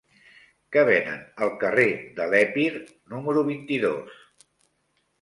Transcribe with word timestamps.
Què 0.75 0.85
venen 0.89 1.19
al 1.47 1.53
carrer 1.65 1.87
de 2.21 2.29
l'Epir 2.33 2.67
número 3.15 3.47
vint-i-dos? 3.55 4.21